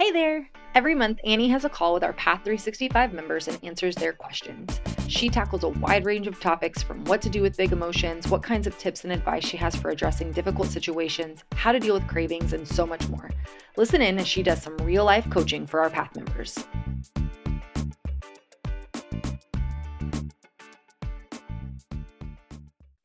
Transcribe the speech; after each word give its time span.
Hey 0.00 0.12
there! 0.12 0.48
Every 0.74 0.94
month, 0.94 1.20
Annie 1.26 1.50
has 1.50 1.66
a 1.66 1.68
call 1.68 1.92
with 1.92 2.02
our 2.02 2.14
Path 2.14 2.38
365 2.44 3.12
members 3.12 3.48
and 3.48 3.62
answers 3.62 3.94
their 3.94 4.14
questions. 4.14 4.80
She 5.08 5.28
tackles 5.28 5.62
a 5.62 5.68
wide 5.68 6.06
range 6.06 6.26
of 6.26 6.40
topics 6.40 6.82
from 6.82 7.04
what 7.04 7.20
to 7.20 7.28
do 7.28 7.42
with 7.42 7.58
big 7.58 7.70
emotions, 7.70 8.26
what 8.26 8.42
kinds 8.42 8.66
of 8.66 8.78
tips 8.78 9.04
and 9.04 9.12
advice 9.12 9.44
she 9.44 9.58
has 9.58 9.76
for 9.76 9.90
addressing 9.90 10.32
difficult 10.32 10.68
situations, 10.68 11.44
how 11.52 11.70
to 11.70 11.78
deal 11.78 11.92
with 11.92 12.08
cravings, 12.08 12.54
and 12.54 12.66
so 12.66 12.86
much 12.86 13.06
more. 13.10 13.28
Listen 13.76 14.00
in 14.00 14.18
as 14.18 14.26
she 14.26 14.42
does 14.42 14.62
some 14.62 14.74
real 14.78 15.04
life 15.04 15.28
coaching 15.28 15.66
for 15.66 15.80
our 15.80 15.90
Path 15.90 16.16
members. 16.16 16.58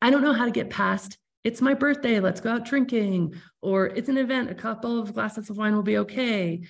I 0.00 0.08
don't 0.08 0.22
know 0.22 0.32
how 0.32 0.46
to 0.46 0.50
get 0.50 0.70
past 0.70 1.18
it's 1.46 1.62
my 1.62 1.74
birthday, 1.74 2.18
let's 2.18 2.40
go 2.40 2.50
out 2.50 2.64
drinking, 2.64 3.32
or 3.62 3.86
it's 3.86 4.08
an 4.08 4.18
event, 4.18 4.50
a 4.50 4.54
couple 4.54 5.00
of 5.00 5.14
glasses 5.14 5.48
of 5.48 5.56
wine 5.56 5.76
will 5.76 5.82
be 5.84 5.98
okay 5.98 6.60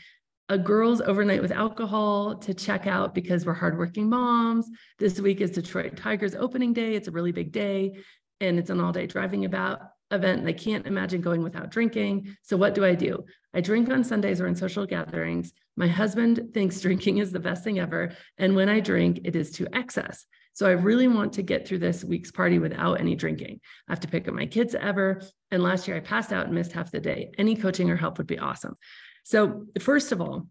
a 0.48 0.56
girls 0.56 1.00
overnight 1.00 1.42
with 1.42 1.50
alcohol 1.50 2.36
to 2.36 2.55
check 2.55 2.86
out 2.86 3.14
because 3.14 3.45
we're 3.45 3.52
hardworking 3.52 4.09
moms. 4.09 4.69
This 4.98 5.20
week 5.20 5.41
is 5.41 5.50
Detroit 5.50 5.96
Tigers 5.96 6.36
opening 6.36 6.72
day. 6.72 6.95
It's 6.95 7.09
a 7.09 7.12
really 7.12 7.32
big 7.32 7.50
day 7.50 7.96
and 8.41 8.59
it's 8.59 8.70
an 8.70 8.80
all 8.80 8.92
day 8.92 9.06
driving 9.06 9.45
about 9.45 9.80
event. 10.12 10.41
And 10.41 10.48
I 10.48 10.52
can't 10.52 10.86
imagine 10.86 11.20
going 11.20 11.42
without 11.42 11.70
drinking. 11.70 12.36
So 12.42 12.56
what 12.56 12.74
do 12.74 12.84
I 12.84 12.95
do? 12.95 13.24
I 13.55 13.60
drink 13.60 13.91
on 13.91 14.05
Sundays 14.05 14.41
or 14.41 14.46
in 14.46 14.55
social 14.55 14.86
gatherings. 14.86 15.52
My 15.77 15.88
husband 15.88 16.50
thinks 16.55 16.80
drinking 16.80 17.19
is 17.19 17.33
the 17.33 17.41
best 17.41 17.64
thing 17.64 17.80
ever. 17.80 18.12
And 18.38 18.55
when 18.55 18.69
I 18.69 18.78
drink, 18.78 19.22
it 19.24 19.34
is 19.34 19.50
to 19.52 19.66
excess. 19.74 20.27
So 20.52 20.66
I 20.66 20.72
really 20.72 21.08
want 21.08 21.34
to 21.34 21.42
get 21.42 21.66
through 21.66 21.80
this 21.80 22.05
week's 22.05 22.30
party 22.30 22.58
without 22.58 23.00
any 23.00 23.14
drinking. 23.16 23.60
I 23.88 23.92
have 23.92 24.00
to 24.00 24.08
pick 24.08 24.28
up 24.28 24.34
my 24.34 24.47
kids 24.47 24.77
ever. 24.77 25.22
And 25.50 25.62
last 25.62 25.88
year 25.88 25.97
I 25.97 26.00
passed 26.00 26.33
out 26.33 26.47
and 26.47 26.55
missed 26.55 26.72
half 26.72 26.92
the 26.92 27.00
day. 27.00 27.33
Any 27.36 27.56
coaching 27.56 27.91
or 27.91 27.97
help 27.97 28.16
would 28.19 28.27
be 28.28 28.38
awesome. 28.38 28.77
So, 29.26 29.66
first 29.80 30.12
of 30.12 30.20
all, 30.20 30.46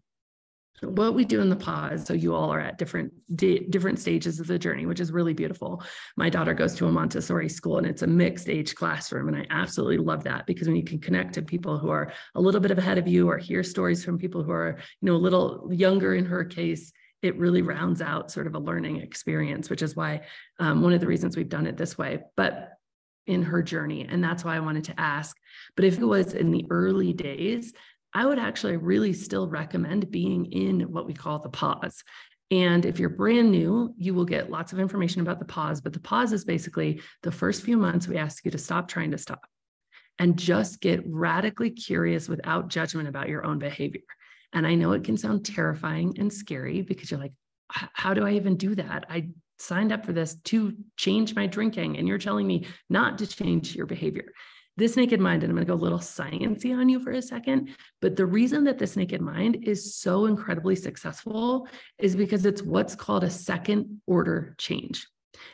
what 0.82 1.14
we 1.14 1.24
do 1.24 1.40
in 1.40 1.48
the 1.48 1.56
pause 1.56 2.04
so 2.04 2.12
you 2.12 2.34
all 2.34 2.50
are 2.50 2.60
at 2.60 2.76
different 2.76 3.10
different 3.34 3.98
stages 3.98 4.38
of 4.38 4.46
the 4.46 4.58
journey 4.58 4.84
which 4.84 5.00
is 5.00 5.10
really 5.10 5.32
beautiful. 5.32 5.82
My 6.18 6.28
daughter 6.28 6.52
goes 6.52 6.74
to 6.74 6.86
a 6.86 6.92
montessori 6.92 7.48
school 7.48 7.78
and 7.78 7.86
it's 7.86 8.02
a 8.02 8.06
mixed 8.06 8.50
age 8.50 8.74
classroom 8.74 9.28
and 9.28 9.36
i 9.38 9.46
absolutely 9.48 9.96
love 9.96 10.24
that 10.24 10.44
because 10.44 10.68
when 10.68 10.76
you 10.76 10.84
can 10.84 10.98
connect 10.98 11.32
to 11.32 11.40
people 11.40 11.78
who 11.78 11.88
are 11.88 12.12
a 12.34 12.40
little 12.42 12.60
bit 12.60 12.76
ahead 12.76 12.98
of 12.98 13.08
you 13.08 13.26
or 13.30 13.38
hear 13.38 13.62
stories 13.62 14.04
from 14.04 14.18
people 14.18 14.42
who 14.42 14.52
are 14.52 14.76
you 15.00 15.06
know 15.06 15.16
a 15.16 15.24
little 15.26 15.66
younger 15.72 16.14
in 16.14 16.26
her 16.26 16.44
case 16.44 16.92
it 17.22 17.38
really 17.38 17.62
rounds 17.62 18.02
out 18.02 18.30
sort 18.30 18.46
of 18.46 18.54
a 18.54 18.58
learning 18.58 18.98
experience 18.98 19.70
which 19.70 19.80
is 19.80 19.96
why 19.96 20.20
um, 20.60 20.82
one 20.82 20.92
of 20.92 21.00
the 21.00 21.06
reasons 21.06 21.38
we've 21.38 21.48
done 21.48 21.66
it 21.66 21.78
this 21.78 21.96
way 21.96 22.18
but 22.36 22.72
in 23.26 23.42
her 23.42 23.60
journey. 23.60 24.06
And 24.08 24.22
that's 24.22 24.44
why 24.44 24.54
i 24.54 24.60
wanted 24.60 24.84
to 24.84 25.00
ask 25.00 25.34
but 25.74 25.86
if 25.86 25.98
it 25.98 26.04
was 26.04 26.34
in 26.34 26.50
the 26.50 26.66
early 26.68 27.14
days 27.14 27.72
I 28.16 28.24
would 28.24 28.38
actually 28.38 28.78
really 28.78 29.12
still 29.12 29.46
recommend 29.46 30.10
being 30.10 30.46
in 30.46 30.90
what 30.90 31.04
we 31.06 31.12
call 31.12 31.38
the 31.38 31.50
pause. 31.50 32.02
And 32.50 32.86
if 32.86 32.98
you're 32.98 33.10
brand 33.10 33.50
new, 33.50 33.92
you 33.98 34.14
will 34.14 34.24
get 34.24 34.50
lots 34.50 34.72
of 34.72 34.80
information 34.80 35.20
about 35.20 35.38
the 35.38 35.44
pause. 35.44 35.82
But 35.82 35.92
the 35.92 36.00
pause 36.00 36.32
is 36.32 36.42
basically 36.42 37.02
the 37.22 37.30
first 37.30 37.62
few 37.62 37.76
months 37.76 38.08
we 38.08 38.16
ask 38.16 38.42
you 38.46 38.50
to 38.52 38.56
stop 38.56 38.88
trying 38.88 39.10
to 39.10 39.18
stop 39.18 39.44
and 40.18 40.38
just 40.38 40.80
get 40.80 41.02
radically 41.04 41.68
curious 41.68 42.26
without 42.26 42.68
judgment 42.68 43.06
about 43.06 43.28
your 43.28 43.44
own 43.44 43.58
behavior. 43.58 44.00
And 44.54 44.66
I 44.66 44.76
know 44.76 44.92
it 44.92 45.04
can 45.04 45.18
sound 45.18 45.44
terrifying 45.44 46.16
and 46.18 46.32
scary 46.32 46.80
because 46.80 47.10
you're 47.10 47.20
like, 47.20 47.34
how 47.68 48.14
do 48.14 48.24
I 48.26 48.30
even 48.32 48.56
do 48.56 48.74
that? 48.76 49.04
I 49.10 49.28
signed 49.58 49.92
up 49.92 50.06
for 50.06 50.14
this 50.14 50.36
to 50.44 50.74
change 50.96 51.34
my 51.34 51.46
drinking, 51.46 51.98
and 51.98 52.08
you're 52.08 52.16
telling 52.16 52.46
me 52.46 52.66
not 52.88 53.18
to 53.18 53.26
change 53.26 53.76
your 53.76 53.84
behavior 53.84 54.32
this 54.76 54.96
naked 54.96 55.20
mind, 55.20 55.42
and 55.42 55.50
I'm 55.50 55.56
going 55.56 55.66
to 55.66 55.72
go 55.72 55.78
a 55.78 55.82
little 55.82 55.98
sciency 55.98 56.76
on 56.76 56.88
you 56.88 57.00
for 57.00 57.12
a 57.12 57.22
second, 57.22 57.70
but 58.02 58.16
the 58.16 58.26
reason 58.26 58.64
that 58.64 58.78
this 58.78 58.96
naked 58.96 59.20
mind 59.20 59.64
is 59.64 59.94
so 59.94 60.26
incredibly 60.26 60.76
successful 60.76 61.66
is 61.98 62.14
because 62.14 62.44
it's 62.44 62.62
what's 62.62 62.94
called 62.94 63.24
a 63.24 63.30
second 63.30 64.02
order 64.06 64.54
change. 64.58 65.06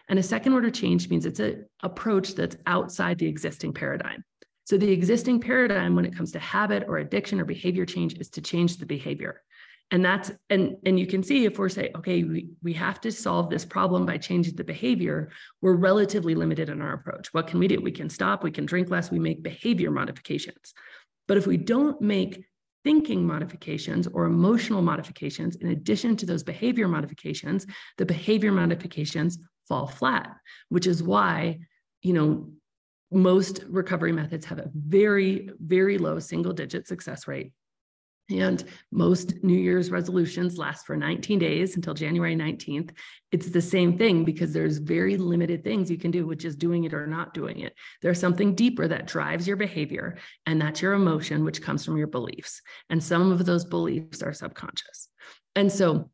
And 0.08 0.19
a 0.19 0.22
second 0.22 0.52
order 0.52 0.70
change 0.70 1.08
means 1.08 1.26
it's 1.26 1.41
an 1.41 1.66
approach 1.82 2.34
that's 2.34 2.56
outside 2.66 3.19
the 3.19 3.28
existing 3.28 3.74
paradigm. 3.74 4.24
So 4.64 4.76
the 4.76 4.91
existing 4.91 5.41
paradigm 5.41 5.97
when 5.97 6.04
it 6.04 6.16
comes 6.16 6.32
to 6.32 6.38
habit 6.38 6.84
or 6.88 6.98
addiction 6.98 7.41
or 7.41 7.44
behavior 7.44 7.84
change 7.84 8.14
is 8.18 8.30
to 8.30 8.41
change 8.41 8.76
the 8.76 8.86
behavior 8.86 9.42
and 9.92 10.03
that's 10.04 10.32
and 10.50 10.76
and 10.86 10.98
you 10.98 11.06
can 11.06 11.22
see 11.22 11.44
if 11.44 11.58
we're 11.58 11.69
saying 11.69 11.91
okay 11.94 12.25
we, 12.25 12.48
we 12.62 12.72
have 12.72 13.00
to 13.03 13.12
solve 13.12 13.50
this 13.50 13.64
problem 13.64 14.04
by 14.04 14.16
changing 14.16 14.56
the 14.56 14.64
behavior 14.64 15.30
we're 15.60 15.75
relatively 15.75 16.34
limited 16.34 16.69
in 16.69 16.80
our 16.80 16.94
approach. 16.94 17.32
What 17.32 17.47
can 17.47 17.60
we 17.60 17.69
do? 17.69 17.80
We 17.80 17.92
can 17.92 18.10
stop 18.10 18.42
we 18.42 18.50
can 18.50 18.66
drink 18.66 18.91
less 18.91 19.10
we 19.10 19.20
make 19.20 19.42
behavior 19.42 19.91
modifications. 19.91 20.75
But 21.28 21.36
if 21.36 21.47
we 21.47 21.56
don't 21.56 22.00
make 22.00 22.44
thinking 22.84 23.25
modifications 23.25 24.08
or 24.08 24.25
emotional 24.25 24.82
modifications 24.82 25.56
in 25.56 25.69
addition 25.69 26.16
to 26.16 26.26
those 26.26 26.42
behavior 26.42 26.88
modifications 26.88 27.64
the 27.98 28.04
behavior 28.04 28.50
modifications 28.50 29.38
fall 29.69 29.86
flat 29.86 30.34
which 30.69 30.88
is 30.88 31.00
why 31.00 31.60
you 32.00 32.12
know 32.12 32.50
most 33.12 33.62
recovery 33.69 34.10
methods 34.10 34.44
have 34.44 34.59
a 34.59 34.69
very 34.74 35.48
very 35.60 35.97
low 35.97 36.19
single 36.19 36.53
digit 36.53 36.88
success 36.88 37.28
rate 37.28 37.53
and 38.41 38.65
most 38.91 39.43
New 39.43 39.59
Year's 39.59 39.91
resolutions 39.91 40.59
last 40.59 40.87
for 40.87 40.97
19 40.97 41.38
days 41.38 41.76
until 41.76 41.94
January 41.94 42.37
19th. 42.37 42.91
It's 43.31 43.50
the 43.50 43.62
same 43.62 43.98
thing 43.98 44.25
because 44.25 44.53
there's 44.53 44.78
very 44.78 45.16
limited 45.16 45.65
things 45.65 45.91
you 45.91 45.98
can 45.98 46.10
do, 46.10 46.26
which 46.26 46.44
is 46.44 46.56
doing 46.56 46.84
it 46.84 46.94
or 46.94 47.06
not 47.06 47.34
doing 47.34 47.60
it. 47.60 47.75
There's 48.00 48.21
something 48.21 48.54
deeper 48.54 48.88
that 48.88 49.06
drives 49.06 49.47
your 49.47 49.56
behavior, 49.56 50.19
and 50.47 50.60
that's 50.60 50.82
your 50.82 50.92
emotion, 50.92 51.44
which 51.44 51.62
comes 51.62 51.84
from 51.84 51.97
your 51.97 52.06
beliefs. 52.06 52.60
And 52.91 53.03
some 53.03 53.32
of 53.32 53.44
those 53.44 53.65
beliefs 53.65 54.22
are 54.22 54.32
subconscious. 54.32 55.09
And 55.54 55.71
so 55.71 56.10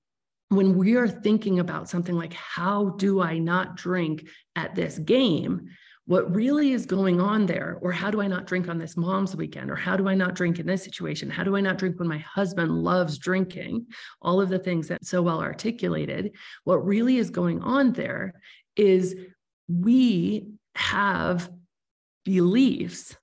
when 0.49 0.77
we 0.77 0.97
are 0.97 1.09
thinking 1.09 1.59
about 1.59 1.89
something 1.89 2.17
like, 2.17 2.33
how 2.33 2.91
do 2.91 3.21
I 3.21 3.39
not 3.39 3.77
drink 3.77 4.29
at 4.57 4.75
this 4.75 4.99
game? 4.99 5.69
What 6.09 6.35
really 6.35 6.73
is 6.73 6.87
going 6.87 7.21
on 7.21 7.45
there 7.45 7.77
or 7.83 7.93
how 7.93 8.11
do 8.11 8.23
i 8.23 8.27
not 8.27 8.47
drink 8.47 8.67
on 8.67 8.79
this 8.79 8.97
mom's 8.97 9.37
weekend 9.37 9.71
or 9.71 9.77
how 9.77 9.95
do 9.95 10.09
i 10.09 10.15
not 10.15 10.35
drink 10.35 10.59
in 10.59 10.67
this 10.67 10.83
situation? 10.83 11.29
How 11.29 11.45
do 11.45 11.55
i 11.55 11.61
not 11.61 11.77
drink 11.77 11.99
when 11.99 12.09
my 12.09 12.17
husband 12.17 12.73
loves 12.83 13.19
drinking? 13.19 13.89
All 14.23 14.41
of 14.41 14.49
the 14.49 14.59
things 14.59 14.89
that 14.89 15.05
so 15.05 15.21
well 15.21 15.43
articulated. 15.43 16.33
What 16.65 16.87
really 16.87 17.19
is 17.19 17.29
going 17.29 17.61
on 17.61 17.93
there 17.93 18.33
is 18.75 19.17
we 19.69 20.49
have 20.77 21.51
beliefs 22.25 23.15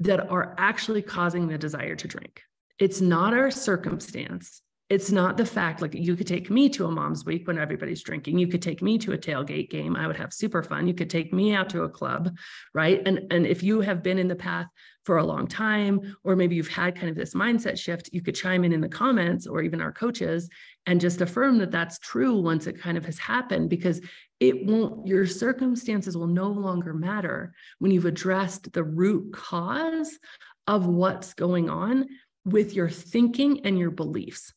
that 0.00 0.28
are 0.28 0.56
actually 0.58 1.02
causing 1.02 1.46
the 1.46 1.56
desire 1.56 1.94
to 1.94 2.08
drink. 2.08 2.42
It's 2.80 3.00
not 3.00 3.32
our 3.32 3.52
circumstance 3.52 4.60
it's 4.92 5.10
not 5.10 5.38
the 5.38 5.46
fact 5.46 5.80
like 5.80 5.94
you 5.94 6.14
could 6.14 6.26
take 6.26 6.50
me 6.50 6.68
to 6.68 6.84
a 6.84 6.90
mom's 6.90 7.24
week 7.24 7.46
when 7.46 7.56
everybody's 7.56 8.02
drinking. 8.02 8.38
You 8.38 8.46
could 8.46 8.60
take 8.60 8.82
me 8.82 8.98
to 8.98 9.12
a 9.12 9.18
tailgate 9.18 9.70
game. 9.70 9.96
I 9.96 10.06
would 10.06 10.16
have 10.16 10.34
super 10.34 10.62
fun. 10.62 10.86
You 10.86 10.92
could 10.92 11.08
take 11.08 11.32
me 11.32 11.54
out 11.54 11.70
to 11.70 11.84
a 11.84 11.88
club 11.88 12.36
right? 12.74 13.00
And 13.06 13.20
and 13.30 13.46
if 13.46 13.62
you 13.62 13.80
have 13.80 14.02
been 14.02 14.18
in 14.18 14.28
the 14.28 14.36
path 14.36 14.66
for 15.06 15.16
a 15.16 15.24
long 15.24 15.46
time 15.46 16.14
or 16.24 16.36
maybe 16.36 16.56
you've 16.56 16.68
had 16.68 16.94
kind 16.94 17.08
of 17.08 17.16
this 17.16 17.32
mindset 17.32 17.78
shift 17.78 18.10
you 18.12 18.20
could 18.20 18.34
chime 18.34 18.64
in 18.64 18.72
in 18.74 18.82
the 18.82 18.88
comments 18.88 19.46
or 19.46 19.62
even 19.62 19.80
our 19.80 19.92
coaches 19.92 20.50
and 20.84 21.00
just 21.00 21.22
affirm 21.22 21.56
that 21.58 21.70
that's 21.70 21.98
true 21.98 22.38
once 22.38 22.66
it 22.66 22.78
kind 22.78 22.98
of 22.98 23.06
has 23.06 23.18
happened 23.18 23.70
because 23.70 23.98
it 24.40 24.66
won't 24.66 25.06
your 25.06 25.26
circumstances 25.26 26.18
will 26.18 26.26
no 26.26 26.48
longer 26.48 26.92
matter 26.92 27.54
when 27.78 27.90
you've 27.90 28.04
addressed 28.04 28.70
the 28.74 28.84
root 28.84 29.32
cause 29.32 30.18
of 30.66 30.86
what's 30.86 31.32
going 31.32 31.70
on 31.70 32.06
with 32.44 32.74
your 32.74 32.90
thinking 32.90 33.64
and 33.64 33.78
your 33.78 33.90
beliefs 33.90 34.52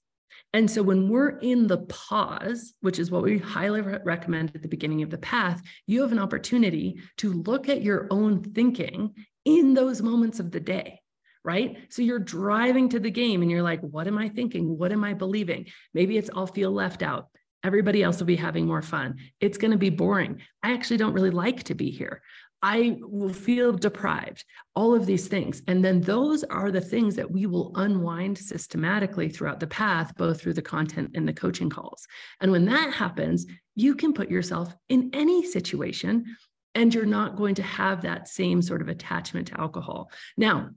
and 0.56 0.72
so 0.72 0.82
when 0.82 1.10
we're 1.10 1.38
in 1.40 1.68
the 1.68 1.80
pause, 1.80 2.74
which 2.80 2.98
is 2.98 3.12
what 3.12 3.24
we 3.24 3.38
highly 3.38 3.82
re- 3.82 4.00
recommend 4.06 4.54
at 4.56 4.62
the 4.62 4.70
beginning 4.70 5.04
of 5.04 5.10
the 5.10 5.18
path, 5.18 5.62
you 5.86 6.02
have 6.02 6.14
an 6.14 6.20
opportunity 6.20 6.98
to 7.18 7.34
look 7.34 7.68
at 7.68 7.82
your 7.82 8.08
own 8.10 8.42
thinking 8.42 9.14
in 9.44 9.74
those 9.74 10.02
moments 10.02 10.40
of 10.40 10.52
the 10.52 10.62
day 10.62 11.02
right? 11.44 11.78
So 11.90 12.02
you're 12.02 12.18
driving 12.18 12.90
to 12.90 13.00
the 13.00 13.12
game 13.12 13.44
and 13.44 13.52
you're 13.52 13.62
like, 13.62 13.80
what 13.82 14.08
am 14.08 14.18
I 14.18 14.30
thinking? 14.30 14.80
What 14.80 14.92
am 14.92 15.04
I 15.04 15.14
believing? 15.14 15.68
Maybe 15.94 16.18
it's 16.18 16.32
I'll 16.34 16.48
feel 16.48 16.72
left 16.72 17.04
out. 17.04 17.28
Everybody 17.64 18.02
else 18.02 18.18
will 18.18 18.26
be 18.26 18.36
having 18.36 18.66
more 18.66 18.82
fun. 18.82 19.18
It's 19.40 19.60
going 19.60 19.70
to 19.70 19.78
be 19.78 19.92
boring. 19.92 20.42
I 20.64 20.74
actually 20.74 20.98
don't 20.98 21.14
really 21.14 21.30
like 21.30 21.62
to 21.66 21.76
be 21.76 21.92
here. 21.92 22.24
I 22.66 22.98
will 23.00 23.32
feel 23.32 23.74
deprived, 23.74 24.44
all 24.76 24.96
of 24.96 25.06
these 25.06 25.28
things. 25.28 25.62
And 25.68 25.86
then 25.86 26.02
those 26.02 26.44
are 26.46 26.72
the 26.72 26.82
things 26.82 27.16
that 27.16 27.30
we 27.30 27.46
will 27.46 27.72
unwind 27.76 28.40
systematically 28.40 29.30
throughout 29.30 29.60
the 29.60 29.68
path, 29.68 30.18
both 30.18 30.42
through 30.42 30.56
the 30.56 30.64
content 30.64 31.12
and 31.14 31.28
the 31.28 31.34
coaching 31.34 31.70
calls. 31.70 32.08
And 32.42 32.52
when 32.52 32.66
that 32.66 32.92
happens, 32.92 33.46
you 33.76 33.94
can 33.94 34.14
put 34.14 34.32
yourself 34.32 34.76
in 34.90 35.12
any 35.14 35.46
situation 35.46 36.26
and 36.74 36.92
you're 36.92 37.06
not 37.06 37.36
going 37.36 37.54
to 37.54 37.62
have 37.62 38.02
that 38.02 38.28
same 38.28 38.64
sort 38.64 38.82
of 38.82 38.90
attachment 38.90 39.50
to 39.50 39.62
alcohol. 39.62 40.10
Now, 40.36 40.72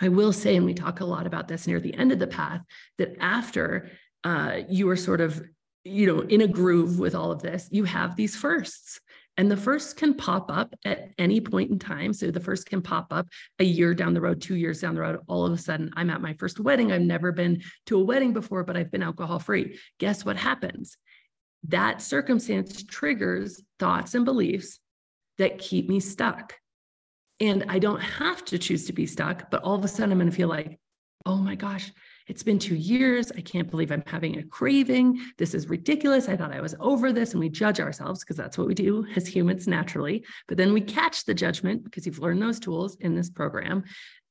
I 0.00 0.10
will 0.10 0.32
say, 0.32 0.54
and 0.54 0.64
we 0.64 0.72
talk 0.72 1.00
a 1.00 1.04
lot 1.04 1.26
about 1.26 1.48
this 1.48 1.66
near 1.66 1.80
the 1.80 1.94
end 1.94 2.12
of 2.12 2.20
the 2.20 2.28
path, 2.28 2.62
that 2.98 3.16
after 3.18 3.90
uh, 4.22 4.58
you 4.68 4.88
are 4.88 4.96
sort 4.96 5.20
of, 5.20 5.42
you 5.82 6.06
know, 6.06 6.20
in 6.20 6.42
a 6.42 6.46
groove 6.46 7.00
with 7.00 7.16
all 7.16 7.32
of 7.32 7.42
this, 7.42 7.68
you 7.72 7.82
have 7.82 8.14
these 8.14 8.36
firsts 8.36 9.00
And 9.38 9.48
the 9.48 9.56
first 9.56 9.96
can 9.96 10.14
pop 10.14 10.50
up 10.50 10.74
at 10.84 11.12
any 11.16 11.40
point 11.40 11.70
in 11.70 11.78
time. 11.78 12.12
So 12.12 12.32
the 12.32 12.40
first 12.40 12.68
can 12.68 12.82
pop 12.82 13.12
up 13.12 13.28
a 13.60 13.64
year 13.64 13.94
down 13.94 14.12
the 14.12 14.20
road, 14.20 14.42
two 14.42 14.56
years 14.56 14.80
down 14.80 14.96
the 14.96 15.00
road. 15.00 15.20
All 15.28 15.46
of 15.46 15.52
a 15.52 15.56
sudden, 15.56 15.90
I'm 15.96 16.10
at 16.10 16.20
my 16.20 16.34
first 16.34 16.58
wedding. 16.58 16.90
I've 16.90 17.02
never 17.02 17.30
been 17.30 17.62
to 17.86 18.00
a 18.00 18.04
wedding 18.04 18.32
before, 18.32 18.64
but 18.64 18.76
I've 18.76 18.90
been 18.90 19.02
alcohol 19.02 19.38
free. 19.38 19.78
Guess 20.00 20.24
what 20.24 20.36
happens? 20.36 20.96
That 21.68 22.02
circumstance 22.02 22.82
triggers 22.82 23.62
thoughts 23.78 24.14
and 24.14 24.24
beliefs 24.24 24.80
that 25.38 25.58
keep 25.58 25.88
me 25.88 26.00
stuck. 26.00 26.54
And 27.38 27.66
I 27.68 27.78
don't 27.78 28.00
have 28.00 28.44
to 28.46 28.58
choose 28.58 28.86
to 28.86 28.92
be 28.92 29.06
stuck, 29.06 29.52
but 29.52 29.62
all 29.62 29.76
of 29.76 29.84
a 29.84 29.88
sudden 29.88 30.10
I'm 30.10 30.18
going 30.18 30.28
to 30.28 30.36
feel 30.36 30.48
like, 30.48 30.80
oh 31.24 31.36
my 31.36 31.54
gosh, 31.54 31.92
it's 32.28 32.42
been 32.42 32.58
two 32.58 32.76
years. 32.76 33.32
I 33.32 33.40
can't 33.40 33.70
believe 33.70 33.90
I'm 33.90 34.04
having 34.06 34.38
a 34.38 34.42
craving. 34.42 35.18
This 35.38 35.54
is 35.54 35.68
ridiculous. 35.68 36.28
I 36.28 36.36
thought 36.36 36.52
I 36.52 36.60
was 36.60 36.74
over 36.78 37.12
this. 37.12 37.32
And 37.32 37.40
we 37.40 37.48
judge 37.48 37.80
ourselves 37.80 38.20
because 38.20 38.36
that's 38.36 38.58
what 38.58 38.68
we 38.68 38.74
do 38.74 39.06
as 39.16 39.26
humans 39.26 39.66
naturally. 39.66 40.24
But 40.46 40.58
then 40.58 40.72
we 40.72 40.82
catch 40.82 41.24
the 41.24 41.34
judgment 41.34 41.84
because 41.84 42.04
you've 42.06 42.18
learned 42.18 42.42
those 42.42 42.60
tools 42.60 42.96
in 43.00 43.14
this 43.14 43.30
program. 43.30 43.84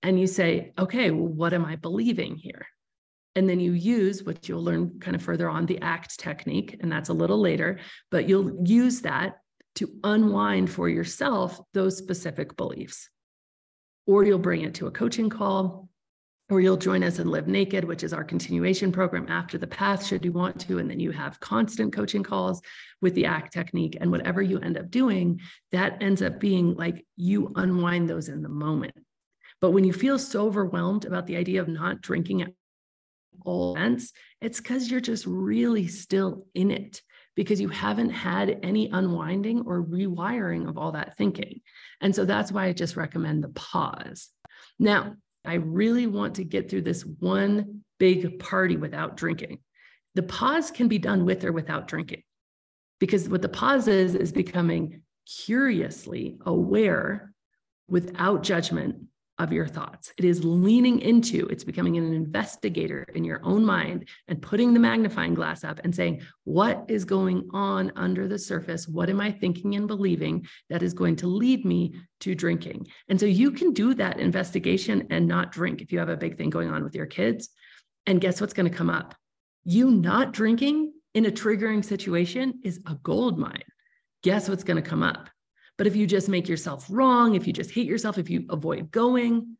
And 0.03 0.19
you 0.19 0.27
say, 0.27 0.73
okay, 0.77 1.09
well, 1.09 1.27
what 1.27 1.53
am 1.53 1.65
I 1.65 1.75
believing 1.75 2.37
here? 2.37 2.67
And 3.35 3.49
then 3.49 3.59
you 3.59 3.73
use 3.73 4.23
what 4.23 4.47
you'll 4.47 4.63
learn 4.63 4.99
kind 4.99 5.15
of 5.15 5.21
further 5.21 5.49
on 5.49 5.65
the 5.65 5.79
ACT 5.81 6.19
technique. 6.19 6.77
And 6.79 6.91
that's 6.91 7.09
a 7.09 7.13
little 7.13 7.39
later, 7.39 7.79
but 8.11 8.29
you'll 8.29 8.65
use 8.67 9.01
that 9.01 9.39
to 9.75 9.89
unwind 10.03 10.71
for 10.71 10.89
yourself 10.89 11.59
those 11.73 11.97
specific 11.97 12.55
beliefs. 12.57 13.09
Or 14.05 14.23
you'll 14.23 14.39
bring 14.39 14.61
it 14.61 14.75
to 14.75 14.87
a 14.87 14.91
coaching 14.91 15.29
call 15.29 15.89
or 16.49 16.61
you'll 16.61 16.77
join 16.77 17.03
us 17.03 17.19
in 17.19 17.27
Live 17.27 17.47
Naked, 17.47 17.83
which 17.83 18.03
is 18.03 18.13
our 18.13 18.23
continuation 18.23 18.91
program 18.91 19.27
after 19.27 19.57
the 19.57 19.67
path, 19.67 20.05
should 20.05 20.23
you 20.23 20.31
want 20.31 20.59
to. 20.61 20.79
And 20.79 20.89
then 20.89 20.99
you 20.99 21.11
have 21.11 21.39
constant 21.39 21.91
coaching 21.93 22.23
calls 22.23 22.61
with 23.01 23.15
the 23.15 23.25
ACT 23.25 23.51
technique. 23.51 23.97
And 23.99 24.11
whatever 24.11 24.41
you 24.41 24.59
end 24.59 24.77
up 24.77 24.89
doing, 24.89 25.41
that 25.71 26.01
ends 26.01 26.21
up 26.21 26.39
being 26.39 26.75
like 26.75 27.05
you 27.17 27.51
unwind 27.55 28.09
those 28.09 28.29
in 28.29 28.41
the 28.41 28.49
moment. 28.49 28.95
But 29.59 29.71
when 29.71 29.83
you 29.83 29.91
feel 29.91 30.17
so 30.17 30.45
overwhelmed 30.45 31.05
about 31.05 31.27
the 31.27 31.35
idea 31.35 31.61
of 31.61 31.67
not 31.67 32.01
drinking 32.01 32.43
at 32.43 32.53
all 33.43 33.75
events, 33.75 34.13
it's 34.39 34.61
because 34.61 34.89
you're 34.89 35.01
just 35.01 35.25
really 35.25 35.87
still 35.87 36.47
in 36.53 36.71
it 36.71 37.01
because 37.35 37.61
you 37.61 37.69
haven't 37.69 38.09
had 38.09 38.59
any 38.63 38.89
unwinding 38.91 39.61
or 39.65 39.83
rewiring 39.83 40.67
of 40.67 40.77
all 40.77 40.93
that 40.93 41.17
thinking. 41.17 41.61
And 42.01 42.15
so 42.15 42.25
that's 42.25 42.51
why 42.51 42.65
I 42.65 42.73
just 42.73 42.95
recommend 42.95 43.43
the 43.43 43.49
pause. 43.49 44.29
Now, 44.79 45.15
I 45.47 45.55
really 45.55 46.07
want 46.07 46.35
to 46.35 46.43
get 46.43 46.69
through 46.69 46.81
this 46.81 47.03
one 47.03 47.81
big 47.99 48.37
party 48.39 48.75
without 48.75 49.15
drinking. 49.15 49.59
The 50.15 50.23
pause 50.23 50.71
can 50.71 50.87
be 50.87 50.99
done 50.99 51.25
with 51.25 51.43
or 51.45 51.51
without 51.51 51.87
drinking 51.87 52.23
because 52.99 53.29
what 53.29 53.41
the 53.41 53.49
pause 53.49 53.87
is, 53.87 54.13
is 54.13 54.31
becoming 54.31 55.01
curiously 55.45 56.37
aware 56.45 57.33
without 57.87 58.43
judgment 58.43 59.03
of 59.39 59.53
your 59.53 59.67
thoughts. 59.67 60.11
It 60.17 60.25
is 60.25 60.43
leaning 60.43 60.99
into, 60.99 61.45
it's 61.47 61.63
becoming 61.63 61.97
an 61.97 62.13
investigator 62.13 63.03
in 63.13 63.23
your 63.23 63.39
own 63.43 63.63
mind 63.63 64.09
and 64.27 64.41
putting 64.41 64.73
the 64.73 64.79
magnifying 64.79 65.33
glass 65.35 65.63
up 65.63 65.79
and 65.83 65.93
saying, 65.93 66.21
what 66.43 66.85
is 66.87 67.05
going 67.05 67.47
on 67.53 67.91
under 67.95 68.27
the 68.27 68.39
surface? 68.39 68.87
What 68.87 69.09
am 69.09 69.21
I 69.21 69.31
thinking 69.31 69.75
and 69.75 69.87
believing 69.87 70.47
that 70.69 70.81
is 70.81 70.93
going 70.93 71.17
to 71.17 71.27
lead 71.27 71.65
me 71.65 71.93
to 72.21 72.33
drinking? 72.33 72.87
And 73.09 73.19
so 73.19 73.25
you 73.25 73.51
can 73.51 73.73
do 73.73 73.93
that 73.93 74.19
investigation 74.19 75.07
and 75.11 75.27
not 75.27 75.51
drink 75.51 75.81
if 75.81 75.91
you 75.91 75.99
have 75.99 76.09
a 76.09 76.17
big 76.17 76.37
thing 76.37 76.49
going 76.49 76.69
on 76.69 76.83
with 76.83 76.95
your 76.95 77.05
kids. 77.05 77.49
And 78.05 78.21
guess 78.21 78.41
what's 78.41 78.53
going 78.53 78.69
to 78.69 78.75
come 78.75 78.89
up? 78.89 79.15
You 79.63 79.91
not 79.91 80.33
drinking 80.33 80.93
in 81.13 81.25
a 81.25 81.31
triggering 81.31 81.83
situation 81.83 82.61
is 82.63 82.79
a 82.87 82.95
gold 83.03 83.37
mine. 83.37 83.63
Guess 84.23 84.49
what's 84.49 84.63
going 84.63 84.81
to 84.81 84.89
come 84.89 85.03
up? 85.03 85.29
But 85.77 85.87
if 85.87 85.95
you 85.95 86.07
just 86.07 86.27
make 86.27 86.47
yourself 86.47 86.85
wrong, 86.89 87.35
if 87.35 87.45
you 87.45 87.53
just 87.53 87.71
hate 87.71 87.87
yourself, 87.87 88.17
if 88.17 88.29
you 88.29 88.45
avoid 88.49 88.91
going, 88.91 89.57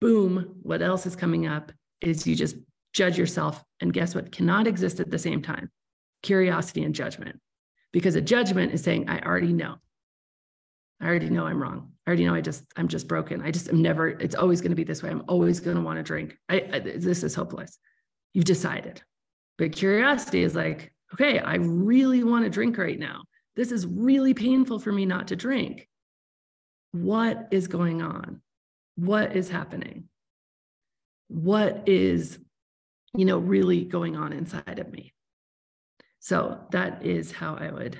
boom, 0.00 0.54
what 0.62 0.82
else 0.82 1.06
is 1.06 1.16
coming 1.16 1.46
up 1.46 1.72
is 2.00 2.26
you 2.26 2.36
just 2.36 2.56
judge 2.92 3.18
yourself. 3.18 3.62
And 3.80 3.92
guess 3.92 4.14
what 4.14 4.32
cannot 4.32 4.66
exist 4.66 5.00
at 5.00 5.10
the 5.10 5.18
same 5.18 5.42
time? 5.42 5.70
Curiosity 6.22 6.84
and 6.84 6.94
judgment. 6.94 7.40
Because 7.92 8.14
a 8.14 8.20
judgment 8.20 8.72
is 8.72 8.82
saying, 8.82 9.08
I 9.08 9.20
already 9.20 9.52
know. 9.52 9.76
I 11.00 11.06
already 11.06 11.30
know 11.30 11.46
I'm 11.46 11.60
wrong. 11.60 11.92
I 12.06 12.10
already 12.10 12.24
know 12.24 12.34
I 12.34 12.40
just, 12.40 12.64
I'm 12.76 12.88
just 12.88 13.08
broken. 13.08 13.40
I 13.42 13.50
just 13.50 13.68
am 13.68 13.82
never, 13.82 14.08
it's 14.08 14.34
always 14.34 14.60
going 14.60 14.70
to 14.70 14.76
be 14.76 14.84
this 14.84 15.02
way. 15.02 15.10
I'm 15.10 15.24
always 15.28 15.60
going 15.60 15.76
to 15.76 15.82
want 15.82 15.98
to 15.98 16.02
drink. 16.02 16.36
I, 16.48 16.68
I, 16.72 16.78
this 16.80 17.22
is 17.22 17.34
hopeless. 17.34 17.78
You've 18.34 18.44
decided. 18.44 19.02
But 19.58 19.72
curiosity 19.72 20.42
is 20.42 20.54
like, 20.54 20.92
okay, 21.14 21.38
I 21.38 21.56
really 21.56 22.24
want 22.24 22.44
to 22.44 22.50
drink 22.50 22.78
right 22.78 22.98
now. 22.98 23.22
This 23.58 23.72
is 23.72 23.88
really 23.88 24.34
painful 24.34 24.78
for 24.78 24.92
me 24.92 25.04
not 25.04 25.28
to 25.28 25.36
drink. 25.36 25.88
What 26.92 27.48
is 27.50 27.66
going 27.66 28.02
on? 28.02 28.40
What 28.94 29.34
is 29.34 29.50
happening? 29.50 30.04
What 31.26 31.88
is, 31.88 32.38
you 33.16 33.24
know, 33.24 33.38
really 33.38 33.84
going 33.84 34.16
on 34.16 34.32
inside 34.32 34.78
of 34.78 34.92
me? 34.92 35.12
So 36.20 36.60
that 36.70 37.04
is 37.04 37.32
how 37.32 37.56
I 37.56 37.72
would 37.72 37.98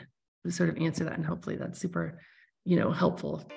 sort 0.49 0.69
of 0.69 0.79
answer 0.79 1.03
that. 1.03 1.15
And 1.15 1.27
hopefully 1.27 1.57
that's 1.57 1.81
super, 1.81 2.21
you 2.65 2.77
know, 2.77 2.93
helpful. 2.93 3.51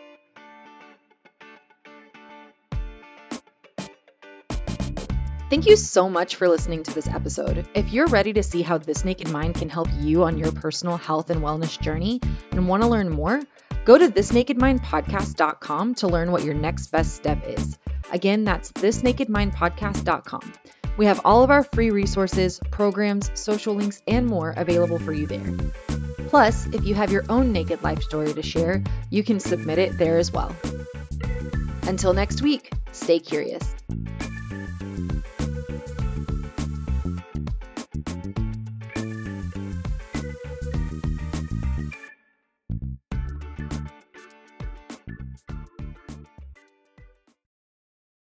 Thank 5.52 5.66
you 5.66 5.76
so 5.76 6.10
much 6.10 6.38
for 6.38 6.48
listening 6.48 6.82
to 6.84 6.94
this 6.94 7.08
episode. 7.08 7.68
If 7.74 7.92
you're 7.92 8.08
ready 8.08 8.32
to 8.32 8.42
see 8.42 8.62
how 8.62 8.78
This 8.78 9.04
Naked 9.04 9.30
Mind 9.32 9.56
can 9.56 9.68
help 9.68 9.90
you 10.00 10.24
on 10.24 10.38
your 10.38 10.50
personal 10.54 10.96
health 10.96 11.30
and 11.30 11.42
wellness 11.42 11.78
journey 11.78 12.22
and 12.52 12.70
want 12.70 12.84
to 12.84 12.88
learn 12.88 13.10
more, 13.10 13.42
go 13.84 13.98
to 13.98 14.08
thisnakedmindpodcast.com 14.08 15.96
to 15.96 16.08
learn 16.08 16.32
what 16.32 16.46
your 16.46 16.54
next 16.54 16.88
best 16.88 17.16
step 17.16 17.46
is. 17.46 17.78
Again, 18.14 18.46
that's 18.46 18.72
thisnakedmindpodcast.com. 18.72 20.54
We 20.96 21.06
have 21.06 21.20
all 21.26 21.44
of 21.44 21.52
our 21.52 21.64
free 21.64 21.92
resources, 21.92 22.62
programs, 22.72 23.30
social 23.34 23.76
links, 23.76 24.02
and 24.08 24.28
more 24.28 24.54
available 24.56 25.00
for 25.00 25.12
you 25.12 25.28
there. 25.28 25.54
Plus, 26.30 26.68
if 26.68 26.86
you 26.86 26.96
have 26.96 27.12
your 27.12 27.26
own 27.28 27.52
naked 27.52 27.84
life 27.84 28.02
story 28.04 28.34
to 28.34 28.42
share, 28.42 28.82
you 29.10 29.22
can 29.22 29.42
submit 29.42 29.80
it 29.80 29.98
there 29.98 30.18
as 30.18 30.32
well. 30.32 30.56
Until 31.84 32.14
next 32.14 32.42
week, 32.42 32.72
stay 32.94 33.20
curious. 33.20 33.76